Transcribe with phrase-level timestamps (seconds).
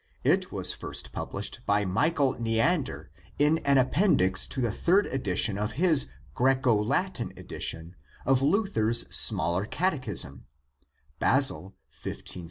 [0.23, 5.73] It was first published by Michael Neander in an appendix to the third edition of
[5.73, 10.47] his Graeco Latin edition of Luther's smaller catechism,
[11.19, 12.39] Basel, 1567 (p.